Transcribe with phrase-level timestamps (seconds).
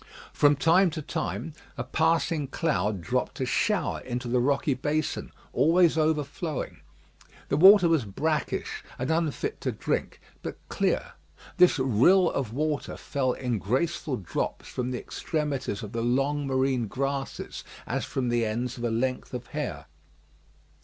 [0.33, 5.95] From time to time a passing cloud dropped a shower into the rocky basin, always
[5.95, 6.81] overflowing.
[7.49, 11.11] The water was brackish, and unfit to drink, but clear.
[11.57, 16.87] This rill of water fell in graceful drops from the extremities of the long marine
[16.87, 19.85] grasses, as from the ends of a length of hair.